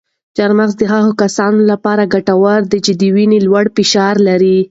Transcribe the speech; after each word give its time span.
چهارمغز 0.35 0.73
د 0.77 0.83
هغو 0.93 1.11
کسانو 1.21 1.59
لپاره 1.71 2.09
ګټور 2.13 2.59
دي 2.71 2.79
چې 2.85 2.91
د 2.99 3.01
وینې 3.15 3.39
لوړ 3.47 3.65
فشار 3.77 4.15
لري. 4.27 4.57